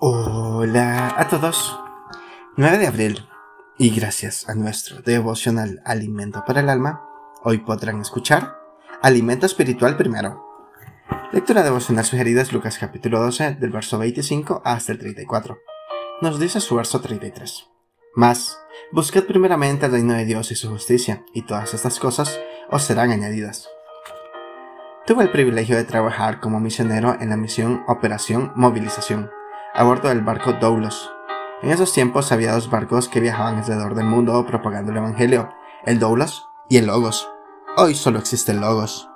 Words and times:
Hola 0.00 1.12
a 1.18 1.26
todos. 1.26 1.76
9 2.56 2.78
de 2.78 2.86
abril. 2.86 3.28
Y 3.78 3.90
gracias 3.90 4.48
a 4.48 4.54
nuestro 4.54 5.02
devocional 5.02 5.82
Alimento 5.84 6.44
para 6.46 6.60
el 6.60 6.68
Alma, 6.68 7.02
hoy 7.42 7.58
podrán 7.58 8.00
escuchar 8.00 8.56
Alimento 9.02 9.44
Espiritual 9.44 9.96
primero. 9.96 10.46
Lectura 11.32 11.64
devocional 11.64 12.04
sugerida 12.04 12.42
es 12.42 12.52
Lucas 12.52 12.78
capítulo 12.78 13.20
12 13.20 13.56
del 13.56 13.70
verso 13.70 13.98
25 13.98 14.62
hasta 14.64 14.92
el 14.92 14.98
34. 15.00 15.58
Nos 16.22 16.38
dice 16.38 16.60
su 16.60 16.76
verso 16.76 17.00
33. 17.00 17.66
Más, 18.14 18.56
buscad 18.92 19.24
primeramente 19.24 19.86
el 19.86 19.92
reino 19.92 20.14
de 20.14 20.26
Dios 20.26 20.52
y 20.52 20.54
su 20.54 20.68
justicia, 20.68 21.24
y 21.34 21.42
todas 21.42 21.74
estas 21.74 21.98
cosas 21.98 22.38
os 22.70 22.84
serán 22.84 23.10
añadidas. 23.10 23.68
Tuve 25.08 25.24
el 25.24 25.32
privilegio 25.32 25.74
de 25.74 25.82
trabajar 25.82 26.38
como 26.38 26.60
misionero 26.60 27.16
en 27.20 27.30
la 27.30 27.36
misión 27.36 27.82
Operación 27.88 28.52
Movilización, 28.54 29.32
a 29.78 29.84
bordo 29.84 30.08
del 30.08 30.22
barco 30.22 30.54
Doulos. 30.54 31.12
En 31.62 31.70
esos 31.70 31.92
tiempos 31.92 32.32
había 32.32 32.50
dos 32.52 32.68
barcos 32.68 33.08
que 33.08 33.20
viajaban 33.20 33.58
alrededor 33.58 33.94
del 33.94 34.06
mundo 34.06 34.44
propagando 34.44 34.90
el 34.90 34.98
Evangelio, 34.98 35.50
el 35.84 36.00
Doulos 36.00 36.48
y 36.68 36.78
el 36.78 36.86
Logos. 36.86 37.30
Hoy 37.76 37.94
solo 37.94 38.18
existe 38.18 38.50
el 38.50 38.60
Logos. 38.60 39.08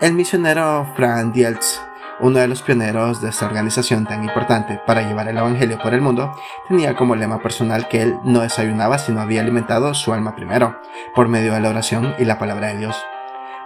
El 0.00 0.14
misionero 0.14 0.90
Fran 0.96 1.32
Dieltz, 1.32 1.82
uno 2.20 2.38
de 2.38 2.48
los 2.48 2.62
pioneros 2.62 3.20
de 3.20 3.28
esta 3.28 3.44
organización 3.44 4.06
tan 4.06 4.24
importante 4.24 4.80
para 4.86 5.02
llevar 5.02 5.28
el 5.28 5.36
Evangelio 5.36 5.78
por 5.78 5.92
el 5.92 6.00
mundo, 6.00 6.34
tenía 6.66 6.96
como 6.96 7.14
lema 7.14 7.42
personal 7.42 7.86
que 7.86 8.00
él 8.00 8.18
no 8.24 8.40
desayunaba 8.40 8.96
sino 8.96 9.20
había 9.20 9.42
alimentado 9.42 9.92
su 9.92 10.14
alma 10.14 10.34
primero, 10.34 10.80
por 11.14 11.28
medio 11.28 11.52
de 11.52 11.60
la 11.60 11.68
oración 11.68 12.14
y 12.18 12.24
la 12.24 12.38
palabra 12.38 12.68
de 12.68 12.78
Dios. 12.78 12.96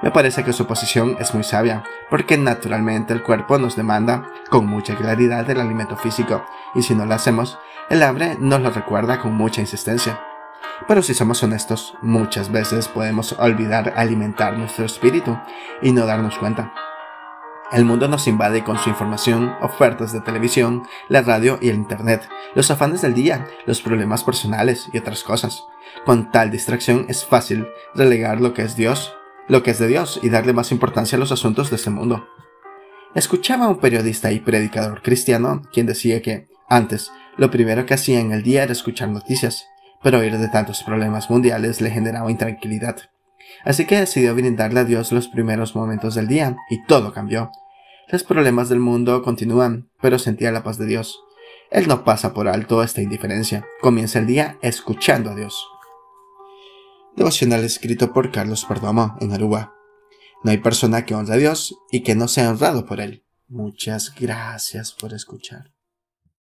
Me 0.01 0.13
parece 0.13 0.45
que 0.45 0.53
su 0.53 0.67
posición 0.67 1.17
es 1.19 1.35
muy 1.35 1.43
sabia, 1.43 1.83
porque 2.09 2.39
naturalmente 2.39 3.13
el 3.13 3.23
cuerpo 3.23 3.59
nos 3.59 3.75
demanda 3.75 4.31
con 4.49 4.65
mucha 4.67 4.95
claridad 4.95 5.49
el 5.51 5.61
alimento 5.61 5.97
físico, 5.97 6.45
y 6.77 6.83
si 6.83 6.95
no 6.95 7.05
lo 7.05 7.15
hacemos, 7.15 7.59
el 7.91 8.05
hambre 8.05 8.37
nos 8.39 8.61
lo 8.61 8.71
recuerda 8.71 9.19
con 9.19 9.35
mucha 9.35 9.61
insistencia. 9.61 10.21
Pero 10.87 11.03
si 11.03 11.15
somos 11.15 11.43
honestos, 11.43 11.97
muchas 12.01 12.53
veces 12.53 12.87
podemos 12.87 13.33
olvidar 13.41 13.95
alimentar 13.97 14.57
nuestro 14.57 14.85
espíritu 14.85 15.37
y 15.83 15.91
no 15.91 16.07
darnos 16.07 16.39
cuenta. 16.39 16.73
El 17.73 17.85
mundo 17.85 18.07
nos 18.07 18.29
invade 18.29 18.63
con 18.63 18.79
su 18.79 18.89
información, 18.89 19.55
ofertas 19.61 20.13
de 20.13 20.21
televisión, 20.21 20.85
la 21.09 21.23
radio 21.23 21.59
y 21.61 21.69
el 21.71 21.75
Internet, 21.75 22.27
los 22.55 22.71
afanes 22.71 23.03
del 23.03 23.15
día, 23.15 23.47
los 23.67 23.83
problemas 23.83 24.23
personales 24.23 24.89
y 24.93 24.99
otras 24.99 25.25
cosas. 25.25 25.67
Con 26.07 26.31
tal 26.31 26.51
distracción 26.51 27.05
es 27.09 27.27
fácil 27.27 27.67
relegar 27.95 28.41
lo 28.41 28.55
que 28.55 28.63
es 28.63 28.77
Dios 28.77 29.18
lo 29.49 29.63
que 29.63 29.71
es 29.71 29.79
de 29.79 29.89
Dios 29.89 30.21
y 30.23 30.29
darle 30.29 30.53
más 30.53 30.73
importancia 30.73 31.17
a 31.17 31.19
los 31.19 31.33
asuntos 31.33 31.71
de 31.71 31.77
este 31.77 31.91
mundo. 31.91 32.29
Escuchaba 33.15 33.65
a 33.65 33.69
un 33.69 33.79
periodista 33.79 34.31
y 34.31 34.41
predicador 34.41 35.03
cristiano 35.03 35.63
quien 35.73 35.87
decía 35.87 36.23
que, 36.23 36.49
antes, 36.69 37.11
lo 37.37 37.51
primero 37.51 37.87
que 37.87 37.95
hacía 37.95 38.21
en 38.21 38.33
el 38.33 38.43
día 38.43 38.63
era 38.63 38.73
escuchar 38.73 39.09
noticias, 39.09 39.65
pero 40.03 40.19
oír 40.19 40.37
de 40.37 40.49
tantos 40.49 40.83
problemas 40.83 41.31
mundiales 41.31 41.81
le 41.81 41.91
generaba 41.91 42.31
intranquilidad. 42.31 42.97
Así 43.65 43.87
que 43.87 43.99
decidió 43.99 44.35
brindarle 44.35 44.81
a 44.81 44.85
Dios 44.85 45.11
los 45.13 45.29
primeros 45.29 45.75
momentos 45.75 46.15
del 46.15 46.29
día, 46.29 46.57
y 46.69 46.85
todo 46.85 47.13
cambió. 47.13 47.51
Los 48.09 48.25
problemas 48.25 48.69
del 48.69 48.81
mundo 48.81 49.23
continúan, 49.23 49.89
pero 50.01 50.19
sentía 50.19 50.53
la 50.53 50.63
paz 50.63 50.79
de 50.79 50.87
Dios. 50.87 51.19
Él 51.71 51.89
no 51.89 52.05
pasa 52.05 52.35
por 52.35 52.49
alto 52.49 52.83
esta 52.83 53.03
indiferencia, 53.03 53.67
comienza 53.81 54.19
el 54.19 54.27
día 54.27 54.59
escuchando 54.63 55.31
a 55.31 55.35
Dios. 55.35 55.67
Devocional 57.19 57.65
escrito 57.65 58.13
por 58.13 58.31
Carlos 58.31 58.65
Perdomo 58.65 59.17
en 59.21 59.33
Aruba. 59.33 59.75
No 60.45 60.53
hay 60.53 60.59
persona 60.59 61.05
que 61.05 61.17
honre 61.17 61.35
a 61.35 61.37
Dios 61.37 61.75
y 61.91 62.05
que 62.05 62.15
no 62.15 62.29
sea 62.29 62.49
honrado 62.49 62.87
por 62.87 63.01
Él. 63.01 63.25
Muchas 63.49 64.15
gracias 64.15 64.93
por 64.93 65.13
escuchar. 65.13 65.73